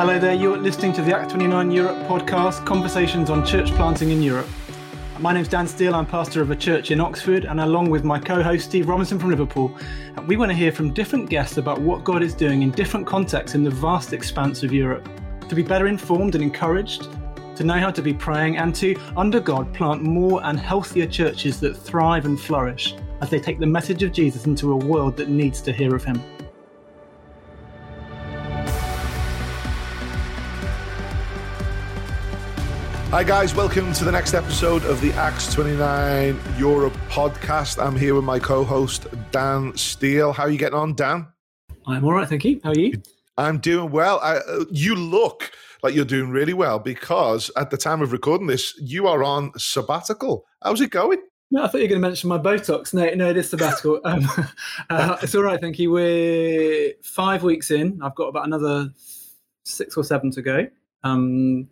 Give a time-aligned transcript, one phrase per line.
[0.00, 4.22] Hello there, you're listening to the Acts 29 Europe podcast, Conversations on Church Planting in
[4.22, 4.48] Europe.
[5.18, 8.18] My name's Dan Steele, I'm pastor of a church in Oxford, and along with my
[8.18, 9.76] co host Steve Robinson from Liverpool,
[10.16, 13.06] uh, we want to hear from different guests about what God is doing in different
[13.06, 15.06] contexts in the vast expanse of Europe.
[15.50, 17.08] To be better informed and encouraged,
[17.56, 21.60] to know how to be praying, and to, under God, plant more and healthier churches
[21.60, 25.28] that thrive and flourish as they take the message of Jesus into a world that
[25.28, 26.22] needs to hear of him.
[33.10, 33.56] Hi, guys.
[33.56, 37.84] Welcome to the next episode of the Acts 29 Europe podcast.
[37.84, 40.32] I'm here with my co host, Dan Steele.
[40.32, 41.26] How are you getting on, Dan?
[41.88, 42.60] I'm all right, thank you.
[42.62, 43.02] How are you?
[43.36, 44.20] I'm doing well.
[44.22, 45.50] I, uh, you look
[45.82, 49.50] like you're doing really well because at the time of recording this, you are on
[49.58, 50.44] sabbatical.
[50.62, 51.20] How's it going?
[51.50, 52.94] No, I thought you were going to mention my Botox.
[52.94, 54.00] No, no, it is sabbatical.
[54.04, 54.24] um,
[54.88, 55.90] uh, it's all right, thank you.
[55.90, 58.00] We're five weeks in.
[58.02, 58.90] I've got about another
[59.64, 60.68] six or seven to go.
[61.02, 61.68] Um,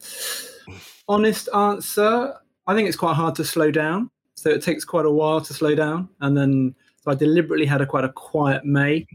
[1.08, 2.34] honest answer,
[2.66, 4.10] I think it's quite hard to slow down.
[4.36, 7.80] So it takes quite a while to slow down, and then so I deliberately had
[7.80, 9.06] a quite a quiet May,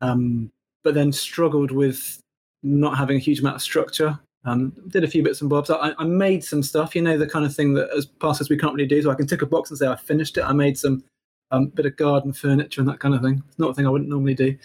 [0.00, 0.50] um,
[0.82, 2.22] but then struggled with
[2.62, 4.18] not having a huge amount of structure.
[4.44, 5.68] Um, did a few bits and bobs.
[5.68, 8.56] I, I, made some stuff, you know, the kind of thing that as pastors we
[8.56, 9.02] can't really do.
[9.02, 10.44] So I can tick a box and say I finished it.
[10.44, 11.04] I made some
[11.50, 13.42] um, bit of garden furniture and that kind of thing.
[13.48, 14.56] It's not a thing I wouldn't normally do.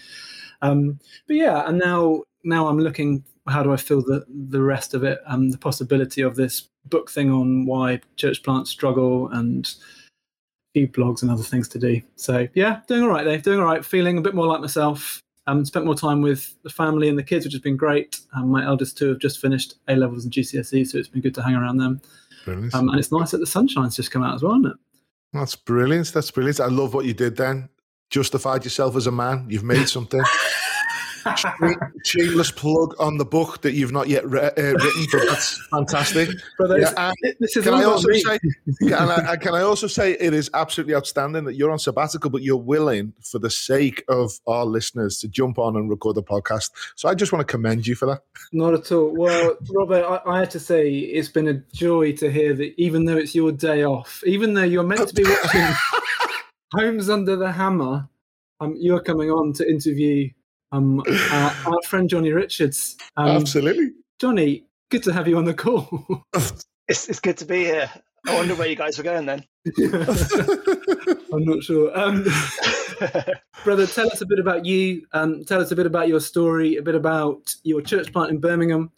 [0.62, 4.94] Um, but yeah, and now now I'm looking how do I fill the the rest
[4.94, 5.20] of it?
[5.26, 10.88] Um, the possibility of this book thing on why church plants struggle and a few
[10.88, 12.02] blogs and other things to do.
[12.16, 15.20] So yeah, doing all right there, doing all right, feeling a bit more like myself.
[15.46, 18.22] Um, spent more time with the family and the kids, which has been great.
[18.34, 21.36] Um, my eldest two have just finished A levels and GCSE, so it's been good
[21.36, 22.02] to hang around them.
[22.74, 24.78] Um, and it's nice that the sunshine's just come out as well, isn't it?
[25.34, 26.14] That's brilliant.
[26.14, 26.62] That's brilliant.
[26.62, 27.68] I love what you did then.
[28.10, 29.48] Justified yourself as a man.
[29.50, 30.22] You've made something.
[32.06, 36.30] shameless plug on the book that you've not yet re- uh, written, but that's fantastic.
[36.60, 38.40] But yeah, this is can I also say?
[38.80, 42.42] Can I, can I also say it is absolutely outstanding that you're on sabbatical, but
[42.42, 46.72] you're willing, for the sake of our listeners, to jump on and record the podcast.
[46.96, 48.22] So I just want to commend you for that.
[48.52, 49.14] Not at all.
[49.16, 53.06] Well, Robert, I, I have to say it's been a joy to hear that even
[53.06, 55.68] though it's your day off, even though you're meant to be watching
[56.74, 58.08] Homes Under the Hammer,
[58.60, 60.30] um, you're coming on to interview
[60.74, 62.98] um, uh, our friend Johnny Richards.
[63.16, 63.92] Um, Absolutely.
[64.20, 66.26] Johnny, good to have you on the call.
[66.88, 67.90] it's, it's good to be here.
[68.26, 69.46] I wonder where you guys were going then.
[71.32, 71.98] I'm not sure.
[71.98, 72.26] Um,
[73.64, 75.06] brother, tell us a bit about you.
[75.12, 78.40] Um, tell us a bit about your story, a bit about your church plant in
[78.40, 78.92] Birmingham,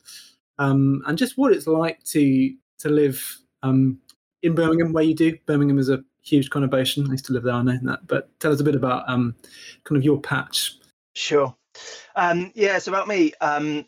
[0.59, 3.97] um, and just what it's like to to live um,
[4.43, 5.35] in Birmingham, where you do.
[5.47, 7.07] Birmingham is a huge conurbation.
[7.09, 8.05] I used to live there, I know that.
[8.05, 9.35] But tell us a bit about um,
[9.85, 10.77] kind of your patch.
[11.15, 11.55] Sure.
[12.15, 13.85] Um, yeah, so about me, um,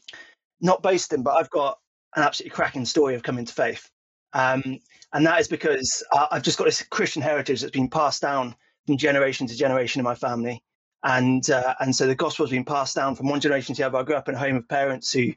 [0.62, 1.80] not boasting, but I've got
[2.16, 3.90] an absolutely cracking story of coming to faith.
[4.34, 4.80] Um,
[5.14, 8.56] and that is because I've just got this Christian heritage that's been passed down
[8.86, 10.64] from generation to generation in my family.
[11.03, 14.00] And uh, and so the gospel's been passed down from one generation to the other.
[14.00, 15.34] I grew up in a home of parents who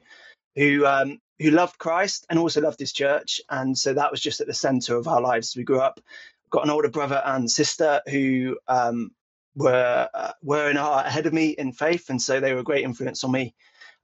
[0.55, 4.41] who um, who loved Christ and also loved his church, and so that was just
[4.41, 6.01] at the centre of our lives as we grew up.
[6.49, 9.11] Got an older brother and sister who um,
[9.55, 12.83] were uh, were in ahead of me in faith, and so they were a great
[12.83, 13.53] influence on me.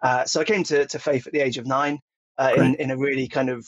[0.02, 2.00] Uh, so I came to, to faith at the age of nine,
[2.38, 3.68] uh, in in a really kind of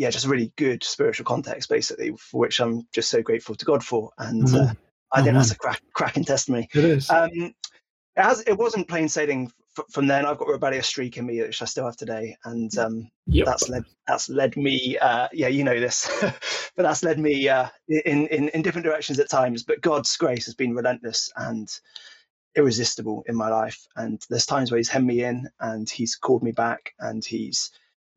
[0.00, 3.64] yeah, just a really good spiritual context, basically, for which I'm just so grateful to
[3.66, 4.10] God for.
[4.16, 4.56] And mm-hmm.
[4.56, 4.72] Uh,
[5.12, 5.36] I think mm-hmm.
[5.36, 6.70] that's a crack, cracking testimony.
[6.72, 7.10] It is.
[7.10, 7.54] Um, it,
[8.16, 9.52] has, it wasn't plain sailing
[9.90, 12.76] from then I've got a rebellious streak in me, which I still have today, and
[12.78, 13.46] um, yep.
[13.46, 14.98] that's led that's led me.
[14.98, 19.18] Uh, yeah, you know this, but that's led me uh, in, in in different directions
[19.20, 19.62] at times.
[19.62, 21.68] But God's grace has been relentless and
[22.56, 23.86] irresistible in my life.
[23.96, 27.70] And there's times where He's hemmed me in, and He's called me back, and He's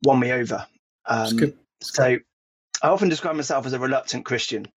[0.04, 0.66] won me over.
[1.06, 2.18] Um, so
[2.82, 4.68] I often describe myself as a reluctant Christian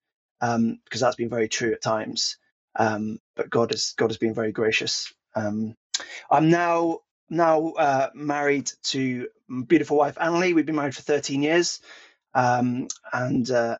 [0.41, 2.39] um, because that's been very true at times.
[2.79, 5.13] Um, but God has God has been very gracious.
[5.35, 5.75] Um,
[6.31, 10.55] I'm now now uh, married to my beautiful wife Annalie.
[10.55, 11.81] We've been married for 13 years,
[12.35, 13.79] um, and uh,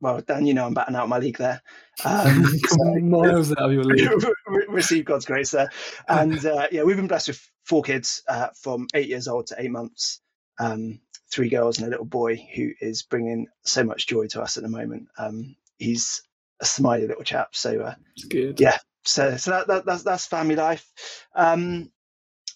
[0.00, 1.62] well, Dan, you know I'm batting out my league there.
[2.04, 2.46] Um,
[3.08, 4.10] Miles out of your league.
[4.68, 5.70] receive God's grace there,
[6.08, 9.56] and uh, yeah, we've been blessed with four kids uh, from eight years old to
[9.58, 10.20] eight months.
[10.58, 11.00] Um,
[11.30, 14.62] three girls and a little boy who is bringing so much joy to us at
[14.62, 15.08] the moment.
[15.16, 16.22] Um, he's
[16.60, 17.94] a smiley little chap, so uh,
[18.28, 18.60] good.
[18.60, 20.90] Yeah, so so that, that, that's that's family life.
[21.34, 21.90] Um,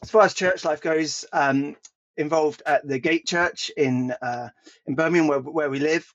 [0.03, 1.77] as far as church life goes, um,
[2.17, 4.49] involved at the Gate Church in uh,
[4.87, 6.13] in Birmingham, where where we live.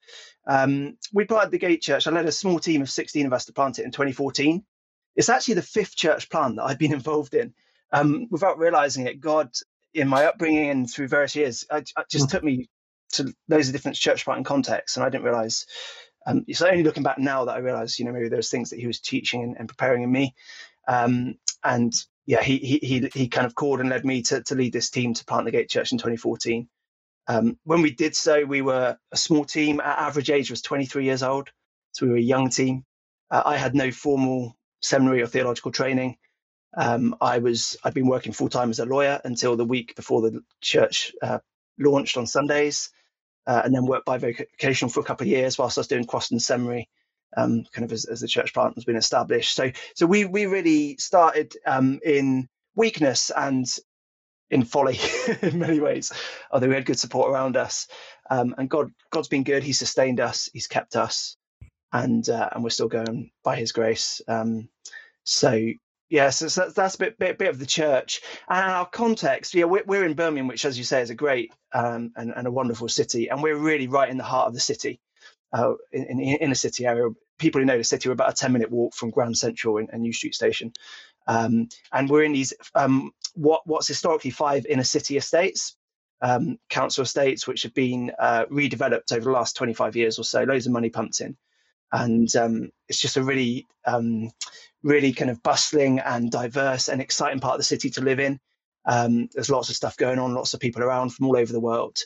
[0.47, 2.07] Um, we planted the Gate Church.
[2.07, 4.63] I led a small team of 16 of us to plant it in 2014.
[5.15, 7.53] It's actually the fifth church plant that I've been involved in.
[7.91, 9.51] Um, without realizing it, God
[9.93, 12.31] in my upbringing and through various years, it just mm.
[12.31, 12.69] took me
[13.13, 15.65] to loads of different church planting contexts, and I didn't realize.
[16.27, 18.79] Um, it's only looking back now that I realized, you know, maybe there's things that
[18.79, 20.35] he was teaching and, and preparing in me.
[20.87, 21.93] Um, and
[22.25, 24.89] yeah, he, he he he kind of called and led me to to lead this
[24.89, 26.67] team to plant the Gate Church in 2014.
[27.27, 29.79] Um, when we did so, we were a small team.
[29.79, 31.49] Our average age was 23 years old,
[31.93, 32.85] so we were a young team.
[33.31, 36.17] Uh, I had no formal seminary or theological training.
[36.77, 40.21] Um, I was I'd been working full time as a lawyer until the week before
[40.21, 41.39] the church uh,
[41.79, 42.91] launched on Sundays,
[43.47, 46.05] uh, and then worked by vocation for a couple of years whilst I was doing
[46.05, 46.89] Crosslands Seminary,
[47.35, 49.55] um, kind of as, as, the church plant has been established.
[49.55, 53.65] So so we we really started um, in weakness and
[54.49, 54.99] in folly
[55.41, 56.11] in many ways,
[56.51, 57.87] although we had good support around us.
[58.29, 59.63] Um, and God God's been good.
[59.63, 60.49] He's sustained us.
[60.53, 61.37] He's kept us,
[61.91, 64.21] and uh, and we're still going by His grace.
[64.27, 64.69] Um,
[65.23, 65.57] so
[66.11, 69.55] Yes, yeah, so that's, that's a bit, bit, bit of the church and our context.
[69.55, 72.47] Yeah, we're, we're in Birmingham, which, as you say, is a great um, and, and,
[72.47, 74.99] a wonderful city, and we're really right in the heart of the city,
[75.53, 77.09] uh, in, in, in a city area.
[77.39, 79.89] People who know the city are about a ten minute walk from Grand Central and,
[79.93, 80.73] and New Street Station,
[81.27, 85.77] um, and we're in these um, what what's historically five inner city estates,
[86.21, 90.25] um, council estates, which have been uh, redeveloped over the last twenty five years or
[90.25, 90.43] so.
[90.43, 91.37] Loads of money pumped in,
[91.91, 94.31] and um, it's just a really um,
[94.83, 98.39] really kind of bustling and diverse and exciting part of the city to live in.
[98.85, 101.59] Um, there's lots of stuff going on, lots of people around from all over the
[101.59, 101.99] world,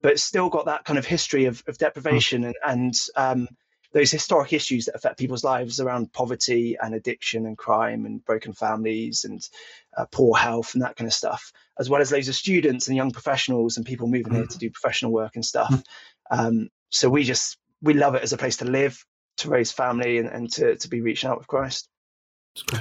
[0.00, 3.48] but it's still got that kind of history of, of deprivation and, and um,
[3.92, 8.52] those historic issues that affect people's lives around poverty and addiction and crime and broken
[8.52, 9.48] families and
[9.96, 12.96] uh, poor health and that kind of stuff, as well as loads of students and
[12.96, 15.82] young professionals and people moving here to do professional work and stuff.
[16.30, 19.04] Um, so we just we love it as a place to live,
[19.40, 21.88] to raise family, and, and to to be reaching out with Christ.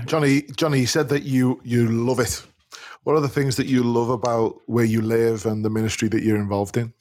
[0.05, 2.43] Johnny, Johnny, you said that you you love it.
[3.03, 6.23] What are the things that you love about where you live and the ministry that
[6.23, 6.93] you're involved in?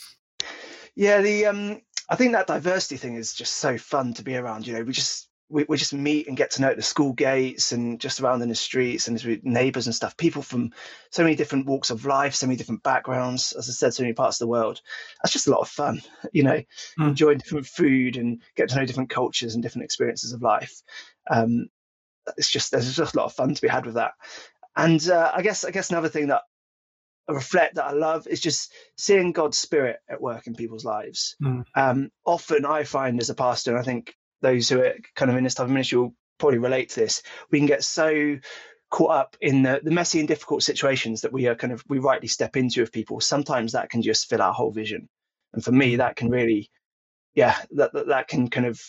[0.94, 4.66] Yeah, the um, I think that diversity thing is just so fun to be around.
[4.66, 7.12] You know, we just we, we just meet and get to know at the school
[7.12, 10.16] gates and just around in the streets and with neighbours and stuff.
[10.16, 10.72] People from
[11.10, 13.52] so many different walks of life, so many different backgrounds.
[13.52, 14.80] As I said, so many parts of the world.
[15.22, 16.02] That's just a lot of fun.
[16.32, 16.62] You know,
[16.98, 17.08] mm.
[17.08, 20.82] enjoying different food and get to know different cultures and different experiences of life.
[21.30, 21.68] Um,
[22.36, 24.12] it's just there's just a lot of fun to be had with that.
[24.76, 26.42] And uh, I guess I guess another thing that
[27.28, 31.36] I reflect that I love is just seeing God's spirit at work in people's lives.
[31.42, 31.64] Mm.
[31.74, 35.36] Um, often I find as a pastor, and I think those who are kind of
[35.36, 37.22] in this type of ministry will probably relate to this.
[37.50, 38.38] We can get so
[38.90, 41.98] caught up in the, the messy and difficult situations that we are kind of we
[41.98, 43.20] rightly step into with people.
[43.20, 45.08] Sometimes that can just fill our whole vision,
[45.52, 45.98] and for me, hmm.
[45.98, 46.70] that can really,
[47.34, 48.80] yeah, that that, that can kind of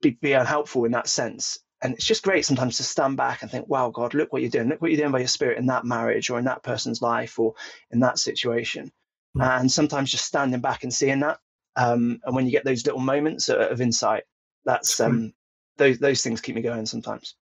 [0.00, 3.50] be, be unhelpful in that sense and it's just great sometimes to stand back and
[3.50, 4.68] think, wow, God, look what you're doing.
[4.68, 7.38] Look what you're doing by your spirit in that marriage or in that person's life
[7.38, 7.54] or
[7.90, 8.90] in that situation.
[9.36, 9.60] Mm.
[9.60, 11.38] And sometimes just standing back and seeing that.
[11.76, 14.24] Um, and when you get those little moments of, of insight,
[14.66, 15.32] that's um,
[15.78, 17.34] those those things keep me going sometimes.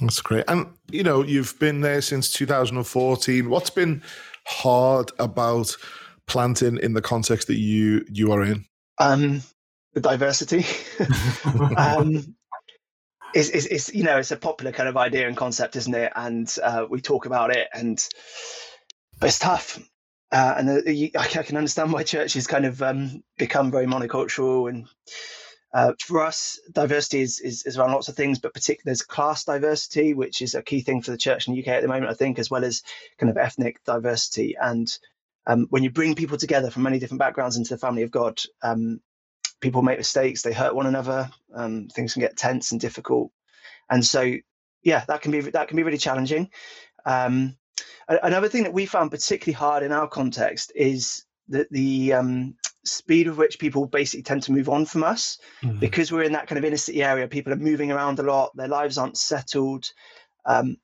[0.00, 0.44] That's great.
[0.48, 3.48] And you know, you've been there since 2014.
[3.48, 4.02] What's been
[4.46, 5.76] hard about
[6.26, 8.64] planting in the context that you you are in?
[8.98, 9.42] Um,
[9.92, 10.64] the diversity.
[11.76, 12.34] um,
[13.34, 16.12] it's, it's, it's, you know it's a popular kind of idea and concept, isn't it?
[16.16, 18.02] And uh, we talk about it, and
[19.20, 19.78] but it's tough.
[20.32, 24.70] Uh, and the, you, I can understand why churches kind of um, become very monocultural.
[24.70, 24.88] And
[25.72, 29.44] uh, for us, diversity is, is, is, around lots of things, but particularly there's class
[29.44, 32.10] diversity, which is a key thing for the church in the UK at the moment,
[32.10, 32.82] I think, as well as
[33.18, 34.54] kind of ethnic diversity.
[34.60, 34.86] And
[35.46, 38.38] um, when you bring people together from many different backgrounds into the family of God,
[38.62, 39.00] um,
[39.60, 43.30] people make mistakes, they hurt one another, um, things can get tense and difficult,
[43.88, 44.34] and so
[44.82, 46.50] yeah, that can be that can be really challenging.
[47.06, 47.56] Um,
[48.08, 53.28] another thing that we found particularly hard in our context is that the um, speed
[53.28, 55.78] with which people basically tend to move on from us mm-hmm.
[55.78, 57.28] because we're in that kind of inner city area.
[57.28, 59.90] People are moving around a lot; their lives aren't settled.
[60.44, 60.76] Um,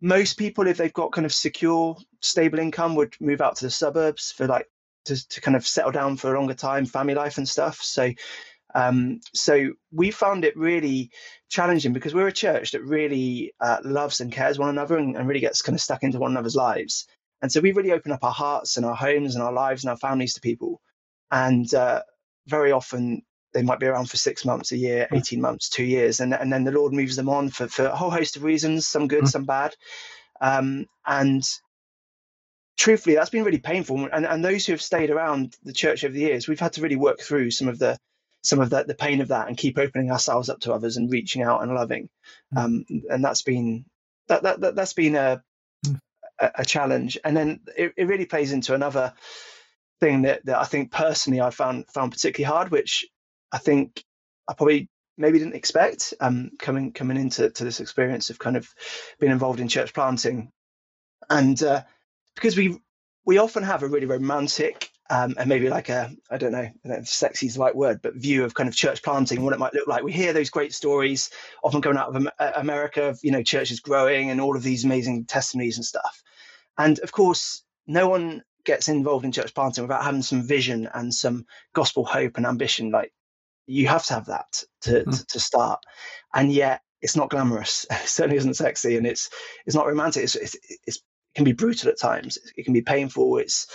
[0.00, 3.70] most people, if they've got kind of secure, stable income, would move out to the
[3.70, 4.66] suburbs for like
[5.04, 7.80] to, to kind of settle down for a longer time, family life and stuff.
[7.82, 8.12] So,
[8.74, 11.10] um, so we found it really
[11.48, 15.26] challenging because we're a church that really uh, loves and cares one another and, and,
[15.26, 17.06] really gets kind of stuck into one another's lives.
[17.42, 19.90] And so we really open up our hearts and our homes and our lives and
[19.90, 20.80] our families to people.
[21.30, 22.02] And uh,
[22.46, 26.20] very often they might be around for six months, a year, 18 months, two years.
[26.20, 28.86] And, and then the Lord moves them on for, for a whole host of reasons,
[28.86, 29.26] some good, mm-hmm.
[29.26, 29.74] some bad.
[30.40, 31.42] Um, and
[32.76, 34.08] truthfully, that's been really painful.
[34.12, 36.82] And, and those who have stayed around the church over the years, we've had to
[36.82, 37.98] really work through some of the
[38.42, 41.12] some of the, the pain of that and keep opening ourselves up to others and
[41.12, 42.08] reaching out and loving.
[42.54, 42.58] Mm.
[42.58, 43.84] Um, and that's been
[44.28, 45.42] that, that, that has been a
[46.40, 47.18] a, challenge.
[47.24, 49.12] And then it, it really plays into another
[50.00, 53.06] thing that, that I think personally I found found particularly hard, which
[53.52, 54.02] I think
[54.48, 58.68] I probably maybe didn't expect um, coming coming into to this experience of kind of
[59.18, 60.50] being involved in church planting,
[61.28, 61.82] and uh,
[62.34, 62.80] because we
[63.26, 66.72] we often have a really romantic um, and maybe like a I don't know, I
[66.84, 69.42] don't know if sexy is the right word, but view of kind of church planting,
[69.42, 70.04] what it might look like.
[70.04, 71.30] We hear those great stories,
[71.64, 75.24] often coming out of America, of you know churches growing and all of these amazing
[75.26, 76.22] testimonies and stuff.
[76.78, 81.12] And of course, no one gets involved in church planting without having some vision and
[81.12, 82.92] some gospel hope and ambition.
[82.92, 83.12] Like
[83.66, 85.18] you have to have that to, mm.
[85.18, 85.80] to, to, start.
[86.34, 87.86] And yet it's not glamorous.
[87.90, 89.30] It certainly isn't sexy and it's,
[89.66, 90.24] it's not romantic.
[90.24, 92.38] It's, it's, it's, it can be brutal at times.
[92.56, 93.38] It can be painful.
[93.38, 93.66] It's,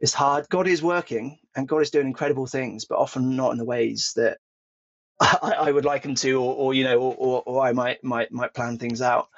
[0.00, 0.48] it's hard.
[0.48, 4.12] God is working and God is doing incredible things, but often not in the ways
[4.16, 4.38] that
[5.20, 8.02] I, I would like him to, or, or you know, or, or, or, I might,
[8.02, 9.28] might, might plan things out.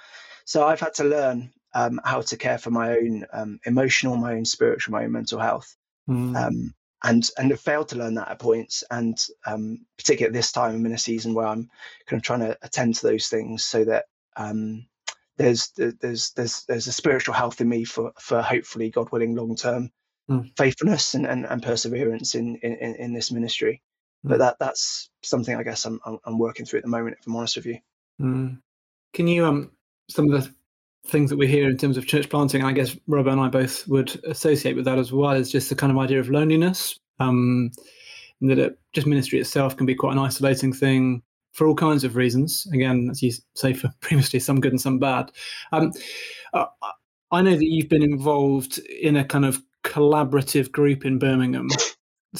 [0.44, 4.34] So I've had to learn um, how to care for my own um, emotional, my
[4.34, 5.76] own spiritual, my own mental health.
[6.08, 6.36] Mm.
[6.36, 8.82] Um, and and have failed to learn that at points.
[8.90, 11.68] And um, particularly at this time, I'm in a season where I'm
[12.06, 14.86] kind of trying to attend to those things so that um,
[15.36, 19.54] there's there's there's there's a spiritual health in me for for hopefully God willing long
[19.56, 19.90] term
[20.30, 20.50] mm.
[20.56, 23.82] faithfulness and, and, and perseverance in, in in this ministry.
[24.24, 24.30] Mm.
[24.30, 27.16] But that that's something I guess I'm I'm working through at the moment.
[27.20, 27.78] If I'm honest with you.
[28.20, 28.60] Mm.
[29.12, 29.70] Can you um
[30.08, 30.50] some of the
[31.06, 33.86] things that we hear in terms of church planting, I guess Rob and I both
[33.88, 36.98] would associate with that as well, is just the kind of idea of loneliness.
[37.20, 37.70] Um,
[38.40, 42.04] and that it, just ministry itself can be quite an isolating thing for all kinds
[42.04, 42.66] of reasons.
[42.72, 45.32] Again, as you say, for previously some good and some bad.
[45.72, 45.92] Um,
[46.52, 46.66] uh,
[47.30, 51.68] I know that you've been involved in a kind of collaborative group in Birmingham,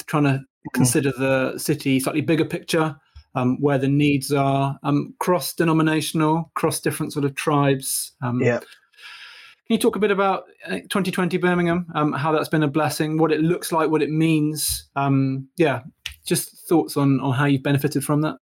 [0.05, 0.67] trying to mm-hmm.
[0.73, 2.95] consider the city slightly bigger picture
[3.35, 8.13] um, where the needs are, um, cross denominational, cross different sort of tribes.
[8.21, 8.59] Um, yeah.
[8.59, 13.17] Can you talk a bit about 2020 uh, Birmingham, um, how that's been a blessing,
[13.17, 14.89] what it looks like, what it means?
[14.95, 15.81] Um, yeah,
[16.25, 18.37] just thoughts on, on how you've benefited from that.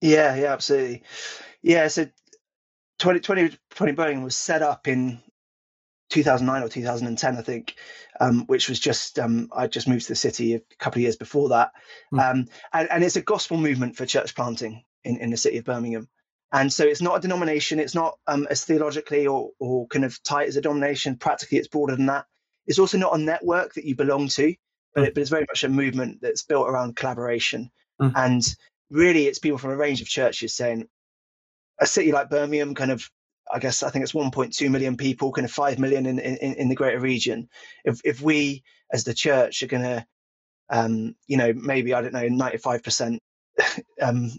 [0.00, 1.02] Yeah, yeah, absolutely.
[1.62, 2.04] Yeah, so
[2.98, 5.20] 2020, 20 Birmingham was set up in
[6.12, 7.74] 2009 or 2010, I think,
[8.20, 11.16] um, which was just um, I just moved to the city a couple of years
[11.16, 11.72] before that,
[12.12, 12.20] mm.
[12.20, 15.64] um, and, and, it's a gospel movement for church planting in, in the city of
[15.64, 16.08] Birmingham,
[16.52, 20.22] and so it's not a denomination, it's not um, as theologically or or kind of
[20.22, 21.16] tight as a denomination.
[21.16, 22.26] Practically, it's broader than that.
[22.66, 24.54] It's also not a network that you belong to,
[24.94, 25.06] but, mm.
[25.06, 28.12] it, but it's very much a movement that's built around collaboration, mm.
[28.14, 28.42] and
[28.90, 30.86] really, it's people from a range of churches saying,
[31.80, 33.10] a city like Birmingham kind of
[33.52, 36.68] I guess I think it's 1.2 million people, kind of 5 million in, in, in
[36.68, 37.48] the greater region.
[37.84, 40.06] If, if we as the church are going to,
[40.70, 43.18] um, you know, maybe, I don't know, 95%,
[44.02, 44.30] um,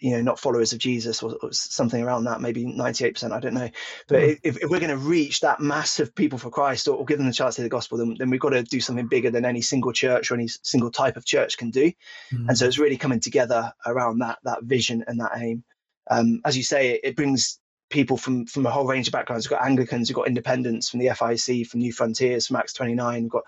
[0.00, 3.54] you know, not followers of Jesus or, or, something around that, maybe 98%, I don't
[3.54, 3.70] know.
[4.08, 4.38] But mm.
[4.42, 7.18] if, if, we're going to reach that mass of people for Christ or, or, give
[7.18, 9.30] them the chance to hear the gospel, then, then we've got to do something bigger
[9.30, 11.92] than any single church or any single type of church can do.
[12.32, 12.48] Mm.
[12.48, 15.64] And so it's really coming together around that, that vision and that aim.
[16.10, 19.46] Um, as you say, it, it brings people from from a whole range of backgrounds.
[19.46, 23.22] We've got Anglicans, we've got independents from the FIEC, from New Frontiers, from Acts 29.
[23.22, 23.44] We've got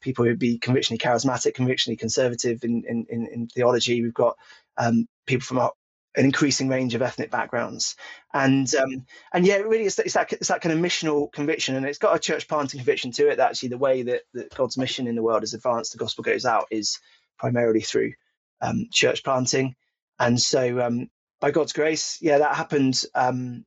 [0.00, 4.02] people who'd be convictionally charismatic, convictionally conservative in in, in, in theology.
[4.02, 4.36] We've got
[4.76, 5.70] um, people from a,
[6.16, 7.96] an increasing range of ethnic backgrounds,
[8.32, 11.74] and um, and yeah, it really, it's, it's, that it's that kind of missional conviction,
[11.74, 13.36] and it's got a church planting conviction to it.
[13.36, 16.22] That actually, the way that, that God's mission in the world is advanced, the gospel
[16.22, 17.00] goes out, is
[17.38, 18.12] primarily through
[18.60, 19.74] um, church planting,
[20.18, 21.08] and so um,
[21.40, 23.64] by God's grace, yeah, that happened um,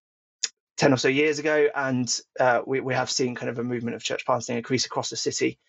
[0.78, 1.68] 10 or so years ago.
[1.76, 5.10] And uh, we, we have seen kind of a movement of church planting increase across
[5.10, 5.60] the city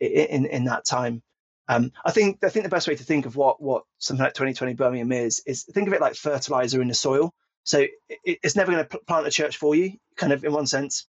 [0.00, 1.22] in, in that time.
[1.68, 4.34] Um, I think I think the best way to think of what what something like
[4.34, 7.34] 2020 Birmingham is is think of it like fertilizer in the soil.
[7.64, 9.94] So it, it's never going to plant a church for you.
[10.16, 11.08] Kind of in one sense,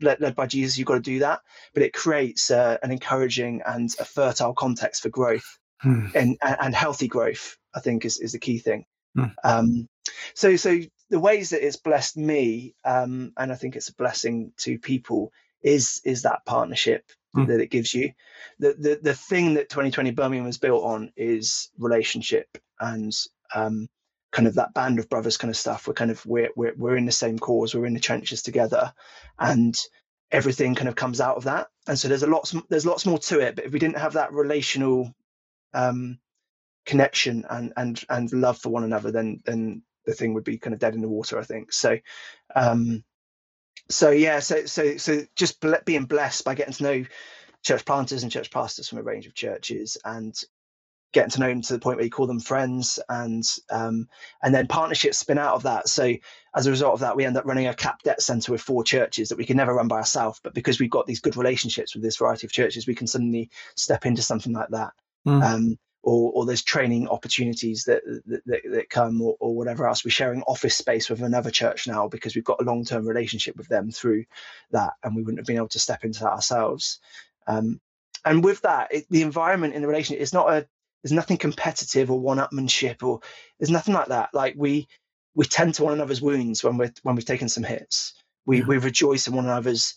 [0.00, 1.40] led, led by Jesus, you've got to do that.
[1.74, 6.06] But it creates uh, an encouraging and a fertile context for growth hmm.
[6.14, 7.56] and, and healthy growth.
[7.74, 8.84] I think is is the key thing.
[9.16, 9.24] Hmm.
[9.42, 9.88] Um,
[10.34, 10.78] so so
[11.10, 15.32] the ways that it's blessed me, um, and I think it's a blessing to people,
[15.62, 17.46] is is that partnership mm.
[17.46, 18.12] that it gives you.
[18.58, 22.46] The, the the thing that 2020 Birmingham was built on is relationship
[22.80, 23.12] and
[23.54, 23.88] um,
[24.32, 25.86] kind of that band of brothers kind of stuff.
[25.86, 27.74] We're kind of we're we're we're in the same cause.
[27.74, 28.92] We're in the trenches together,
[29.38, 29.74] and
[30.30, 31.68] everything kind of comes out of that.
[31.86, 33.56] And so there's a lots there's lots more to it.
[33.56, 35.14] But if we didn't have that relational
[35.72, 36.18] um,
[36.84, 40.72] connection and and and love for one another, then then the thing would be kind
[40.72, 41.72] of dead in the water, I think.
[41.72, 41.98] So,
[42.54, 43.04] um,
[43.90, 47.04] so yeah, so so so just being blessed by getting to know
[47.62, 50.34] church planters and church pastors from a range of churches, and
[51.12, 54.08] getting to know them to the point where you call them friends, and um,
[54.42, 55.88] and then partnerships spin out of that.
[55.88, 56.14] So
[56.54, 58.82] as a result of that, we end up running a CAP debt center with four
[58.82, 60.40] churches that we can never run by ourselves.
[60.42, 63.50] But because we've got these good relationships with this variety of churches, we can suddenly
[63.76, 64.92] step into something like that.
[65.26, 65.42] Mm.
[65.42, 70.04] Um, or, or there's training opportunities that that, that, that come or, or, whatever else.
[70.04, 73.56] We're sharing office space with another church now because we've got a long term relationship
[73.56, 74.24] with them through
[74.70, 77.00] that, and we wouldn't have been able to step into that ourselves.
[77.48, 77.80] Um,
[78.24, 80.68] and with that, it, the environment in the relationship is not a
[81.02, 83.20] there's nothing competitive or one-upmanship or
[83.58, 84.30] there's nothing like that.
[84.32, 84.86] Like we
[85.34, 88.14] we tend to one another's wounds when we're when we've taken some hits.
[88.46, 88.66] We yeah.
[88.68, 89.94] we rejoice in one another's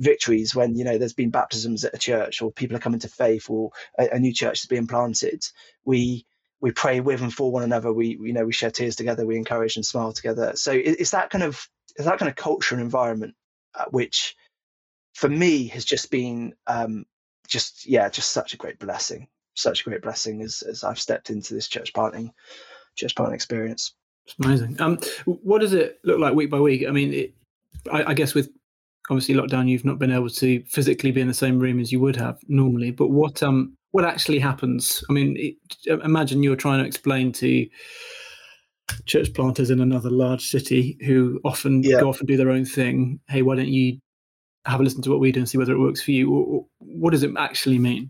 [0.00, 3.08] victories when you know there's been baptisms at a church or people are coming to
[3.08, 5.46] faith or a, a new church is being planted.
[5.84, 6.26] We
[6.60, 7.92] we pray with and for one another.
[7.92, 9.26] We you know we share tears together.
[9.26, 10.52] We encourage and smile together.
[10.56, 13.34] So it, it's that kind of it's that kind of culture and environment
[13.74, 14.36] uh, which
[15.14, 17.04] for me has just been um,
[17.46, 21.30] just yeah just such a great blessing such a great blessing as, as I've stepped
[21.30, 22.32] into this church planting
[22.96, 23.94] church planting experience.
[24.26, 24.80] It's amazing.
[24.80, 26.86] Um, what does it look like week by week?
[26.86, 27.34] I mean, it,
[27.90, 28.50] I, I, guess with
[29.10, 32.00] obviously lockdown, you've not been able to physically be in the same room as you
[32.00, 32.90] would have normally.
[32.90, 35.02] But what um what actually happens?
[35.10, 35.56] I mean, it,
[36.04, 37.66] imagine you're trying to explain to
[39.06, 42.00] church planters in another large city who often yeah.
[42.00, 43.20] go off and do their own thing.
[43.28, 43.98] Hey, why don't you
[44.64, 46.66] have a listen to what we do and see whether it works for you?
[46.78, 48.08] What does it actually mean?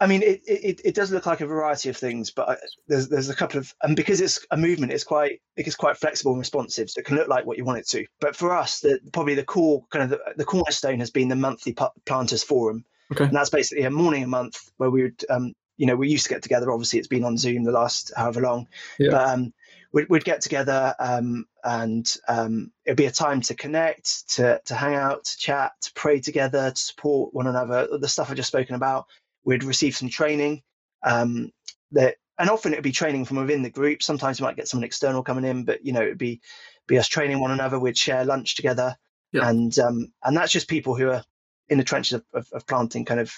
[0.00, 3.28] I mean, it, it, it does look like a variety of things, but there's there's
[3.28, 6.90] a couple of and because it's a movement, it's quite it's quite flexible and responsive,
[6.90, 8.06] so it can look like what you want it to.
[8.20, 11.36] But for us, the probably the core kind of the, the cornerstone has been the
[11.36, 11.74] monthly
[12.06, 13.24] planters forum, okay.
[13.24, 16.24] and that's basically a morning a month where we would um, you know we used
[16.24, 16.72] to get together.
[16.72, 18.68] Obviously, it's been on Zoom the last however long,
[18.98, 19.10] yeah.
[19.10, 19.52] but um,
[19.92, 24.74] we'd, we'd get together um, and um, it'd be a time to connect, to to
[24.74, 27.88] hang out, to chat, to pray together, to support one another.
[27.98, 29.06] The stuff I've just spoken about
[29.48, 30.62] we'd receive some training
[31.02, 31.50] um,
[31.92, 34.84] that and often it'd be training from within the group sometimes we might get someone
[34.84, 36.42] external coming in but you know it'd be
[36.86, 38.94] be us training one another we'd share lunch together
[39.32, 39.48] yeah.
[39.48, 41.24] and um, and that's just people who are
[41.70, 43.32] in the trenches of, of, of, planting kind of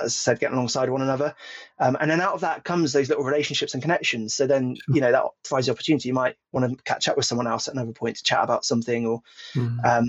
[0.00, 1.34] as I said getting alongside one another
[1.80, 4.94] um, and then out of that comes those little relationships and connections so then sure.
[4.94, 7.66] you know that provides the opportunity you might want to catch up with someone else
[7.66, 9.22] at another point to chat about something or
[9.56, 10.06] mm.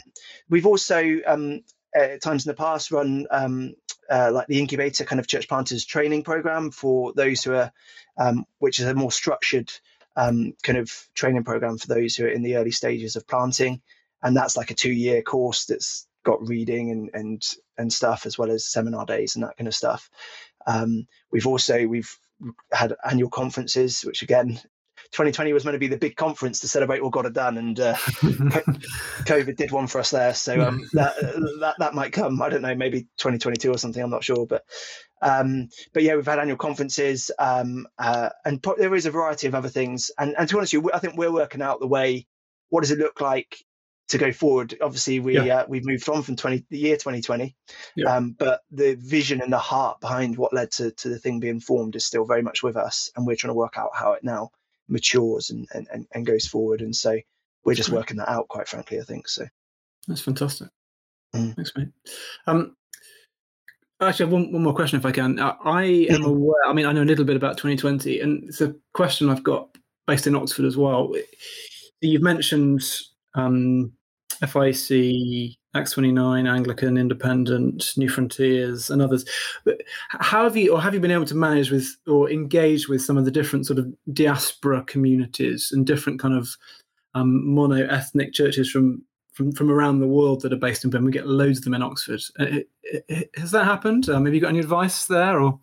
[0.48, 1.62] we've also um,
[1.96, 3.76] at times in the past run um,
[4.10, 7.72] uh, like the incubator kind of church planters training program for those who are,
[8.18, 9.72] um, which is a more structured
[10.16, 13.82] um, kind of training program for those who are in the early stages of planting,
[14.22, 18.52] and that's like a two-year course that's got reading and and and stuff as well
[18.52, 20.10] as seminar days and that kind of stuff.
[20.68, 22.18] Um, we've also we've
[22.72, 24.60] had annual conferences, which again
[25.12, 27.80] 2020 was meant to be the big conference to celebrate what God had done, and
[27.80, 27.96] uh,
[29.26, 30.36] COVID did one for us there.
[30.36, 31.16] So um, that,
[31.60, 32.42] that that might come.
[32.42, 34.02] I don't know, maybe 2022 or something.
[34.02, 34.64] I'm not sure, but
[35.22, 39.48] um, but yeah, we've had annual conferences, um, uh, and pro- there is a variety
[39.48, 40.12] of other things.
[40.20, 42.28] And and to be honest, with you, I think we're working out the way.
[42.70, 43.58] What does it look like
[44.10, 44.78] to go forward?
[44.80, 45.62] Obviously, we yeah.
[45.62, 47.56] uh, we've moved on from 20 the year 2020,
[47.96, 48.16] yeah.
[48.16, 51.60] um, but the vision and the heart behind what led to to the thing being
[51.60, 54.24] formed is still very much with us, and we're trying to work out how it
[54.24, 54.52] now
[54.90, 56.82] matures and, and, and goes forward.
[56.82, 57.18] And so
[57.64, 59.28] we're just working that out, quite frankly, I think.
[59.28, 59.46] So
[60.08, 60.70] that's fantastic.
[61.36, 61.56] Mm.
[61.56, 61.90] Thanks, mate.
[62.48, 62.76] Um,
[64.02, 65.40] actually, I have one, one more question if I can.
[65.40, 68.62] I, I am aware, I mean, I know a little bit about 2020, and it's
[68.62, 69.70] a question I've got
[70.08, 71.14] based in Oxford as well.
[72.02, 72.84] You've mentioned
[73.36, 73.92] um,
[74.42, 79.24] FIEC, Acts 29, Anglican, Independent, New Frontiers, and others.
[79.64, 83.04] But how have you, or have you been able to manage with or engage with
[83.04, 86.50] some of the different sort of diaspora communities and different kind of
[87.14, 89.04] um, mono ethnic churches from,
[89.34, 91.06] from from around the world that are based in Birmingham?
[91.06, 92.22] We get loads of them in Oxford.
[92.40, 92.60] Uh,
[93.36, 94.10] has that happened?
[94.10, 95.60] Um, have you got any advice there, or?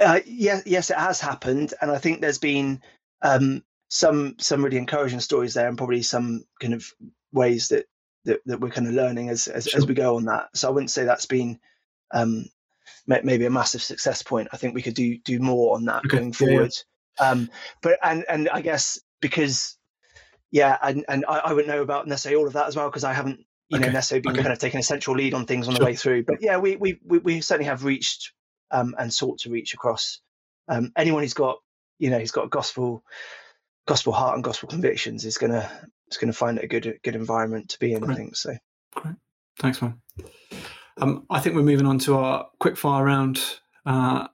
[0.00, 2.80] Uh, yes, yes, it has happened, and I think there's been
[3.20, 6.86] um, some some really encouraging stories there, and probably some kind of
[7.32, 7.86] ways that
[8.28, 9.78] that, that we're kind of learning as as, sure.
[9.78, 10.48] as we go on that.
[10.54, 11.58] So I wouldn't say that's been
[12.12, 12.46] um,
[13.06, 14.48] maybe a massive success point.
[14.52, 16.18] I think we could do do more on that okay.
[16.18, 16.72] going forward.
[17.20, 17.30] Yeah.
[17.30, 17.50] Um,
[17.82, 19.76] but and and I guess because
[20.50, 23.04] yeah, and and I, I wouldn't know about necessarily all of that as well because
[23.04, 23.86] I haven't you okay.
[23.86, 24.42] know necessarily been okay.
[24.42, 25.80] kind of taking a central lead on things on sure.
[25.80, 26.24] the way through.
[26.24, 28.32] But yeah, we we we, we certainly have reached
[28.70, 30.20] um, and sought to reach across
[30.68, 31.58] um, anyone who's got
[31.98, 33.02] you know who's got a gospel
[33.86, 35.70] gospel heart and gospel convictions is gonna
[36.10, 38.00] is gonna find it a good good environment to be in.
[38.00, 38.14] Great.
[38.14, 38.56] I think so.
[38.94, 39.14] Great,
[39.58, 40.00] thanks, man.
[41.00, 43.40] Um, I think we're moving on to our quick fire round,
[43.86, 44.26] uh,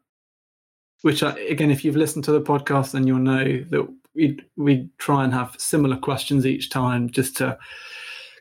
[1.02, 4.88] which I, again, if you've listened to the podcast, then you'll know that we we
[4.98, 7.58] try and have similar questions each time, just to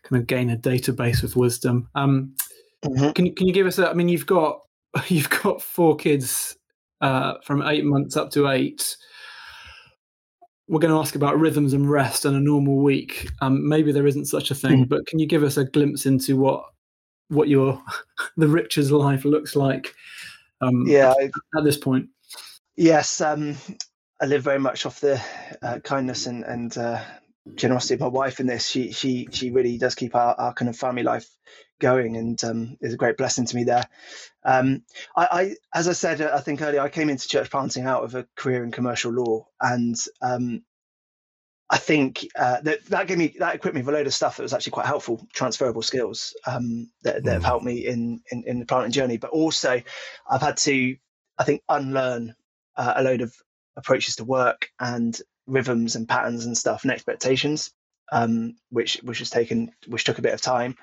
[0.04, 1.90] kind of gain a database of wisdom.
[1.96, 2.36] Um,
[2.86, 3.12] mm-hmm.
[3.12, 3.90] Can you can you give us a?
[3.90, 4.62] I mean, you've got
[5.08, 6.56] you've got four kids
[7.02, 8.96] uh, from eight months up to eight,
[10.74, 13.30] we're going to ask about rhythms and rest and a normal week.
[13.42, 14.90] Um, maybe there isn't such a thing, mm.
[14.90, 16.66] but can you give us a glimpse into what
[17.28, 17.80] what your
[18.38, 19.94] the Richard's life looks like?
[20.62, 22.10] Um, yeah, at, at, this point.
[22.76, 23.56] Yes, um,
[24.20, 25.24] I live very much off the
[25.62, 27.00] uh, kindness and and uh,
[27.56, 28.68] generosity of my wife in this.
[28.68, 31.28] She she she really does keep our, our kind of family life
[31.80, 33.86] going and um, is a great blessing to me there.
[34.46, 34.84] Um,
[35.16, 38.16] I, I, as I said, I think earlier, I came into church planting out of
[38.16, 40.64] a career in commercial law, and um,
[41.70, 44.38] I think uh, that that gave me that equipped me with a load of stuff
[44.38, 47.34] that was actually quite helpful, transferable skills um, that, that mm.
[47.34, 49.18] have helped me in, in, in the planting journey.
[49.18, 49.82] But also,
[50.30, 50.96] I've had to,
[51.38, 52.36] I think, unlearn
[52.76, 53.34] uh, a load of
[53.76, 57.72] approaches to work and rhythms and patterns and stuff and expectations,
[58.12, 60.76] um, which which has taken which took a bit of time.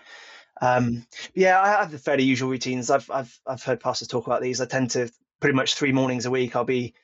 [0.61, 2.91] Um, yeah, I have the fairly usual routines.
[2.91, 4.61] I've I've I've heard pastors talk about these.
[4.61, 6.55] I tend to pretty much three mornings a week.
[6.57, 6.95] I'll be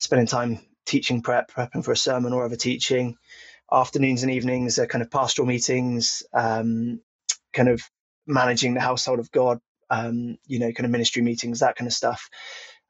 [0.00, 3.16] spending time teaching prep, prepping for a sermon or other teaching.
[3.72, 7.00] Afternoons and evenings are kind of pastoral meetings, um,
[7.52, 7.82] kind of
[8.26, 11.94] managing the household of God, um, you know, kind of ministry meetings, that kind of
[11.94, 12.28] stuff.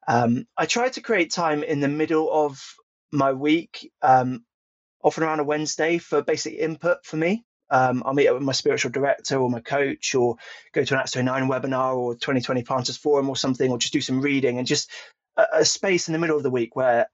[0.09, 2.63] Um, I try to create time in the middle of
[3.15, 4.45] my week, um,
[5.03, 7.45] often around a Wednesday, for basic input for me.
[7.71, 10.37] Um, I'll meet up with my spiritual director or my coach, or
[10.73, 14.01] go to an Acts 29 webinar or 2020 Planters Forum or something, or just do
[14.01, 14.91] some reading and just
[15.37, 17.09] a, a, space in the middle of the week where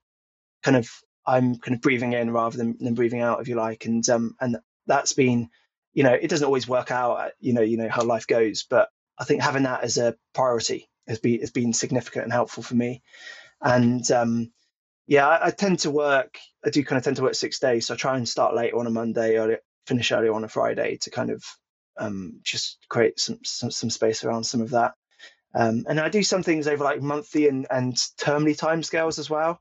[0.63, 0.91] kind of
[1.27, 3.85] I'm kind of breathing in rather than, than breathing out, if you like.
[3.85, 5.49] And um, and that's been,
[5.93, 7.15] you know, it doesn't always work out.
[7.15, 10.17] Uh, you know, you know how life goes, but I think having that as a
[10.35, 13.03] priority has been has been significant and helpful for me.
[13.61, 14.53] And um,
[15.11, 16.39] yeah, I, I, tend to work.
[16.65, 18.79] I do kind of tend to work six days, so I try and start later
[18.79, 21.45] on a Monday or finish earlier on a Friday to kind of
[21.99, 24.95] um, just create some, some, some space around some of that.
[25.53, 29.61] Um, and I do some things over like monthly and and termly timescales as well,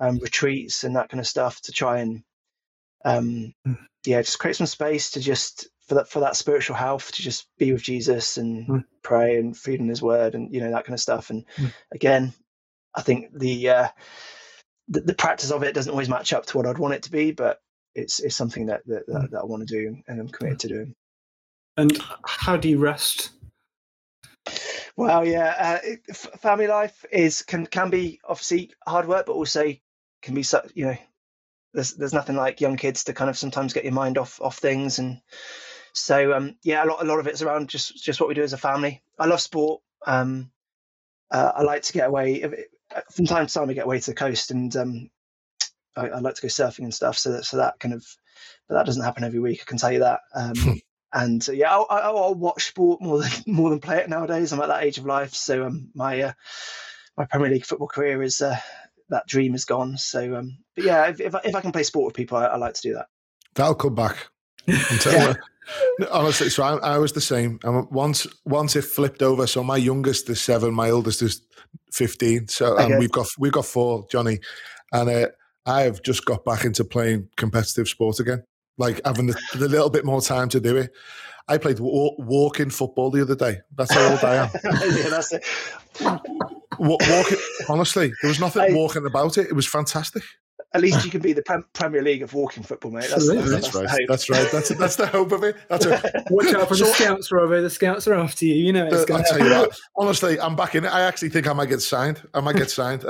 [0.00, 2.24] um, retreats and that kind of stuff to try and
[3.04, 3.74] um, hmm.
[4.04, 7.46] yeah, just create some space to just for that for that spiritual health to just
[7.56, 8.84] be with Jesus and mm.
[9.04, 11.30] pray and feed in His Word and you know that kind of stuff.
[11.30, 11.72] And mm.
[11.92, 12.34] again,
[12.96, 13.88] I think the, uh,
[14.88, 17.10] the, the practice of it doesn't always match up to what I'd want it to
[17.10, 17.60] be, but
[17.94, 19.30] it's it's something that that, that, mm.
[19.30, 20.94] that I want to do and I'm committed to doing.
[21.76, 23.30] And how do you rest?
[24.96, 29.74] Well, yeah, uh, it, family life is can can be obviously hard work, but also
[30.22, 30.96] can be such you know
[31.74, 34.58] there's there's nothing like young kids to kind of sometimes get your mind off off
[34.58, 35.20] things and
[35.92, 38.42] so um, yeah, a lot a lot of it's around just just what we do
[38.42, 39.02] as a family.
[39.18, 39.82] I love sport.
[40.06, 40.50] Um,
[41.30, 42.42] uh, I like to get away
[43.12, 43.70] from time to time.
[43.70, 45.10] I get away to the coast, and um,
[45.96, 47.18] I, I, like to go surfing and stuff.
[47.18, 48.06] So that so that kind of,
[48.68, 49.60] but that doesn't happen every week.
[49.62, 50.20] I can tell you that.
[50.34, 50.80] Um,
[51.12, 54.52] and uh, yeah, I'll, I'll, watch sport more than more than play it nowadays.
[54.52, 56.32] I'm at that age of life, so um, my uh,
[57.16, 58.56] my Premier League football career is uh,
[59.08, 59.96] that dream is gone.
[59.96, 62.46] So, um, but yeah, if, if I, if, I, can play sport with people, I,
[62.46, 63.06] I like to do that.
[63.54, 64.28] That'll come back.
[64.66, 65.34] yeah.
[66.10, 67.58] Honestly, so I, I, was the same.
[67.62, 71.42] And once once it flipped over, so my youngest is seven, my oldest is
[71.92, 72.48] fifteen.
[72.48, 74.38] So and we've got we've got four, Johnny,
[74.92, 75.28] and uh,
[75.66, 78.44] I have just got back into playing competitive sport again,
[78.78, 80.90] like having the, the little bit more time to do it.
[81.50, 83.58] I played walking football the other day.
[83.74, 84.50] That's how old I am.
[84.64, 85.42] yeah, that's it.
[86.78, 87.38] walking,
[87.70, 89.46] honestly, there was nothing I, walking about it.
[89.46, 90.22] It was fantastic
[90.74, 93.06] at least you can be the Premier League of walking football, mate.
[93.08, 94.06] That's, that's, that's, that's right.
[94.06, 94.50] That's right.
[94.52, 95.56] That's that's the hope of it.
[95.68, 97.62] That's a, Watch out for so, the scouts, Robo.
[97.62, 98.54] The scouts are after you.
[98.54, 98.86] You know.
[98.86, 99.78] It's the, I tell you what.
[99.96, 100.88] Honestly, I'm back in it.
[100.88, 102.22] I actually think I might get signed.
[102.34, 103.02] I might get signed.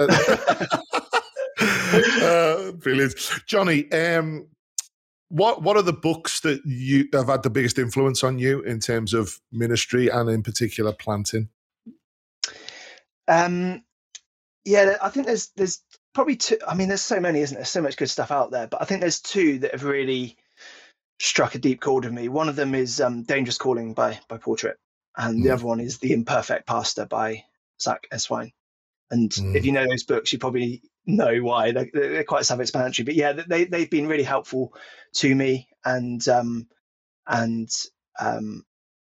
[1.60, 3.16] uh, brilliant,
[3.46, 3.90] Johnny.
[3.90, 4.46] Um,
[5.28, 8.78] what what are the books that you have had the biggest influence on you in
[8.78, 11.48] terms of ministry and in particular planting?
[13.26, 13.82] Um,
[14.64, 15.82] yeah, I think there's there's
[16.18, 16.58] probably two.
[16.66, 17.64] I mean, there's so many, isn't there?
[17.64, 20.36] So much good stuff out there, but I think there's two that have really
[21.20, 22.28] struck a deep chord with me.
[22.28, 24.78] One of them is um, "Dangerous Calling" by by Tripp,
[25.16, 25.44] and mm.
[25.44, 27.44] the other one is "The Imperfect Pastor" by
[27.80, 28.50] Zach Eswine.
[29.12, 29.54] And mm.
[29.54, 33.04] if you know those books, you probably know why they're, they're quite self-explanatory.
[33.04, 34.74] But yeah, they they've been really helpful
[35.14, 36.66] to me, and um,
[37.28, 37.70] and
[38.18, 38.64] um,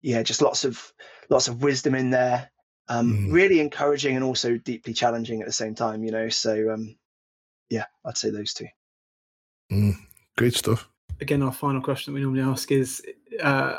[0.03, 0.92] yeah, just lots of
[1.31, 2.51] lots of wisdom in there
[2.88, 3.33] um, mm.
[3.33, 6.96] really encouraging and also deeply challenging at the same time you know so um,
[7.70, 8.66] yeah i'd say those two.
[9.72, 9.94] Mm.
[10.37, 10.88] great stuff.
[11.20, 13.03] Again our final question that we normally ask is
[13.42, 13.77] uh,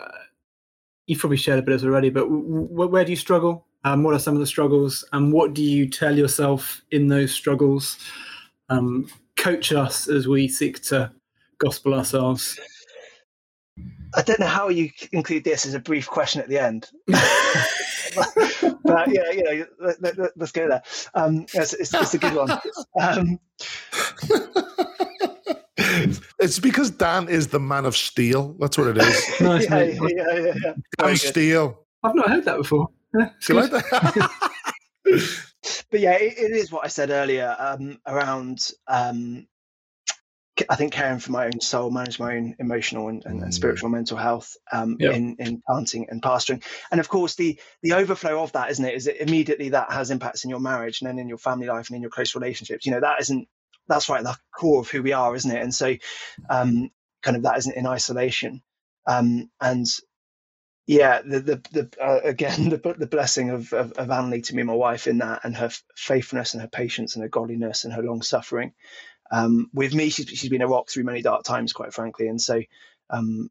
[1.05, 3.65] you've probably shared a bit of it already but w- where do you struggle?
[3.83, 5.05] Um, what are some of the struggles?
[5.13, 7.97] And what do you tell yourself in those struggles?
[8.69, 11.11] Um, coach us as we seek to
[11.59, 12.59] gospel ourselves
[14.15, 16.89] I don't know how you include this as a brief question at the end.
[17.07, 17.17] but
[19.09, 19.65] yeah, you know,
[20.01, 20.83] let, us let, go there.
[21.13, 22.51] Um, it's, it's, it's, a good one.
[22.99, 23.39] Um,
[26.39, 28.55] it's because Dan is the man of steel.
[28.59, 29.25] That's what it is.
[29.41, 31.85] nice, yeah, yeah, yeah, yeah, Dan Steel.
[32.03, 32.87] I've not heard that before.
[33.13, 34.31] Yeah, like that?
[35.91, 39.47] but yeah, it, it is what I said earlier um, around um,
[40.69, 43.53] I think caring for my own soul, manage my own emotional and, and, and mm.
[43.53, 45.13] spiritual mental health um, yep.
[45.13, 48.95] in in planting and pastoring, and of course the the overflow of that, isn't it?
[48.95, 51.89] Is it immediately that has impacts in your marriage and then in your family life
[51.89, 52.85] and in your close relationships.
[52.85, 53.47] You know that isn't
[53.87, 55.61] that's right at the core of who we are, isn't it?
[55.61, 55.95] And so,
[56.49, 56.89] um,
[57.21, 58.61] kind of that isn't in isolation.
[59.07, 59.87] Um, and
[60.85, 64.63] yeah, the the, the uh, again the the blessing of, of of Annalie to me,
[64.63, 68.03] my wife, in that, and her faithfulness and her patience and her godliness and her
[68.03, 68.73] long suffering,
[69.31, 72.27] um, with me, she's, she's been a rock through many dark times, quite frankly.
[72.27, 72.61] And so
[73.09, 73.49] um,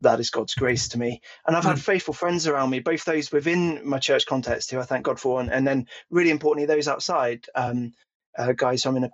[0.00, 1.20] that is God's grace to me.
[1.46, 1.80] And I've had hmm.
[1.80, 5.40] faithful friends around me, both those within my church context, who I thank God for,
[5.40, 7.92] and, and then really importantly, those outside, um,
[8.36, 9.10] uh, guys I'm in a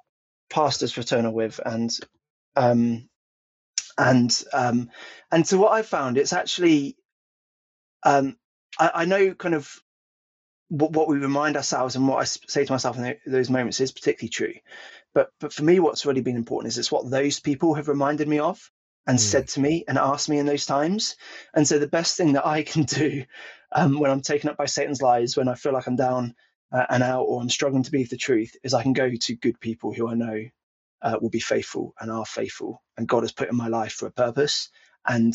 [0.51, 1.61] pastor's fraternal with.
[1.65, 1.91] And
[2.57, 3.09] um,
[3.97, 4.91] and um,
[5.31, 6.97] and so what I've found, it's actually,
[8.05, 8.37] um,
[8.79, 9.71] I, I know kind of
[10.69, 13.93] what, what, we remind ourselves and what I say to myself in those moments is
[13.93, 14.55] particularly true.
[15.15, 18.29] But but for me, what's really been important is it's what those people have reminded
[18.29, 18.71] me of
[19.07, 19.21] and mm.
[19.21, 21.17] said to me and asked me in those times.
[21.55, 23.25] And so the best thing that I can do
[23.73, 26.35] um, when I'm taken up by Satan's lies, when I feel like I'm down
[26.73, 29.37] uh, and out or I'm struggling to believe the truth, is I can go to
[29.37, 30.45] good people who I know
[31.03, 34.07] uh, will be faithful and are faithful, and God has put in my life for
[34.07, 34.71] a purpose,
[35.07, 35.35] and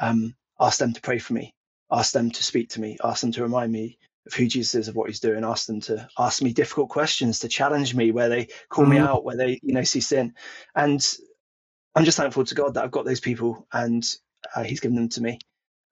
[0.00, 1.54] um, ask them to pray for me,
[1.90, 4.88] ask them to speak to me, ask them to remind me of who Jesus is,
[4.88, 8.28] of what he's doing, ask them to ask me difficult questions, to challenge me where
[8.28, 8.94] they call mm-hmm.
[8.94, 10.34] me out, where they, you know, see sin.
[10.74, 11.04] And
[11.94, 14.04] I'm just thankful to God that I've got those people and
[14.54, 15.38] uh, he's given them to me.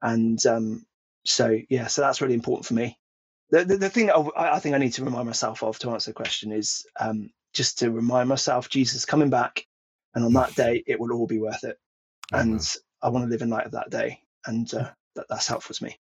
[0.02, 0.86] And um,
[1.24, 2.98] so, yeah, so that's really important for me.
[3.50, 5.90] The, the, the thing that I, I, think I need to remind myself of to
[5.90, 9.66] answer the question is um, just to remind myself Jesus coming back.
[10.14, 11.78] And on that day, it will all be worth it.
[12.32, 12.52] Amen.
[12.52, 14.20] And I want to live in light of that day.
[14.46, 15.98] And uh, that, that's helpful to me.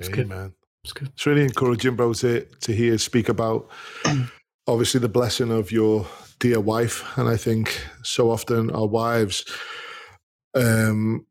[0.00, 0.08] Amen.
[0.08, 0.52] It's good.
[0.84, 3.68] It's really encouraging, bro, to to hear speak about
[4.66, 6.06] obviously the blessing of your
[6.38, 9.44] dear wife, and I think so often our wives
[10.54, 11.26] um,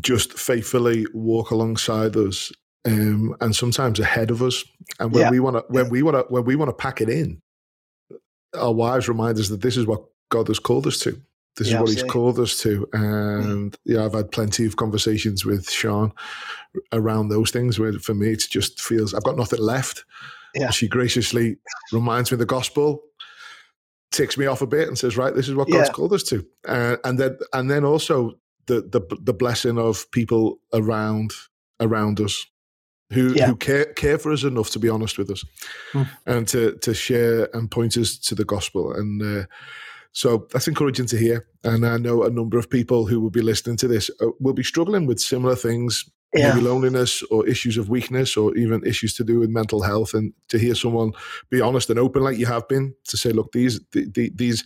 [0.00, 2.52] just faithfully walk alongside us,
[2.84, 4.64] um, and sometimes ahead of us.
[5.00, 5.30] And when yeah.
[5.30, 7.40] we want to, when we want to, when we want to pack it in,
[8.54, 11.20] our wives remind us that this is what God has called us to.
[11.56, 12.02] This yeah, is what absolutely.
[12.02, 12.88] he's called us to.
[12.92, 13.76] And mm.
[13.84, 16.12] yeah, I've had plenty of conversations with Sean
[16.92, 20.04] around those things where for me it just feels I've got nothing left.
[20.54, 20.70] Yeah.
[20.70, 21.56] She graciously
[21.92, 23.02] reminds me of the gospel,
[24.10, 26.46] ticks me off a bit and says, right, this is what God's called us to.
[26.66, 31.32] Uh, and then and then also the, the the blessing of people around
[31.80, 32.46] around us
[33.12, 33.46] who yeah.
[33.46, 35.44] who care care for us enough to be honest with us
[35.92, 36.08] mm.
[36.26, 39.46] and to to share and point us to the gospel and uh,
[40.16, 41.46] so that's encouraging to hear.
[41.62, 44.54] And I know a number of people who will be listening to this uh, will
[44.54, 46.54] be struggling with similar things, yeah.
[46.54, 50.14] maybe loneliness or issues of weakness or even issues to do with mental health.
[50.14, 51.12] And to hear someone
[51.50, 54.64] be honest and open like you have been to say, look, these, the, the, these,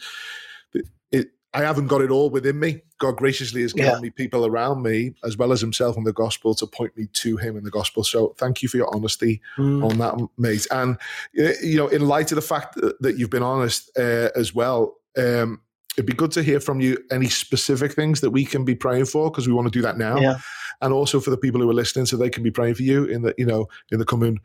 [1.11, 2.83] it, I haven't got it all within me.
[3.01, 3.99] God graciously has given yeah.
[3.99, 7.39] me people around me, as well as Himself in the gospel, to point me to
[7.39, 8.05] Him in the gospel.
[8.05, 9.83] So, thank you for your honesty mm.
[9.83, 10.67] on that, mate.
[10.71, 10.97] And
[11.33, 15.61] you know, in light of the fact that you've been honest uh, as well, um,
[15.97, 19.07] it'd be good to hear from you any specific things that we can be praying
[19.07, 20.39] for because we want to do that now, yeah.
[20.81, 23.05] and also for the people who are listening, so they can be praying for you
[23.05, 24.41] in the you know in the coming